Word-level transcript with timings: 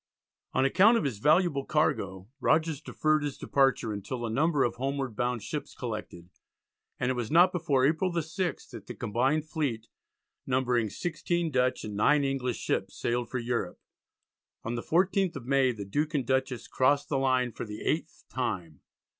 On 0.53 0.65
account 0.65 0.97
of 0.97 1.03
his 1.03 1.19
valuable 1.19 1.63
cargo 1.63 2.27
Rogers 2.39 2.81
deferred 2.81 3.21
his 3.21 3.37
departure 3.37 3.93
until 3.93 4.25
a 4.25 4.31
number 4.31 4.63
of 4.63 4.77
homeward 4.77 5.15
bound 5.15 5.43
ships 5.43 5.75
collected, 5.75 6.31
and 6.99 7.11
it 7.11 7.13
was 7.13 7.29
not 7.29 7.51
before 7.51 7.85
April 7.85 8.11
the 8.11 8.21
6th 8.21 8.71
that 8.71 8.87
the 8.87 8.95
combined 8.95 9.45
fleet, 9.47 9.89
numbering 10.47 10.89
16 10.89 11.51
Dutch 11.51 11.83
and 11.83 11.95
9 11.95 12.23
English 12.23 12.57
ships, 12.57 12.97
sailed 12.99 13.29
for 13.29 13.37
Europe. 13.37 13.79
On 14.63 14.73
the 14.73 14.81
14th 14.81 15.35
of 15.35 15.45
May 15.45 15.71
the 15.71 15.85
Duke 15.85 16.15
and 16.15 16.25
Dutchess 16.25 16.67
crossed 16.67 17.07
the 17.09 17.19
line 17.19 17.51
for 17.51 17.65
the 17.65 17.81
eighth 17.83 18.23
time. 18.27 18.81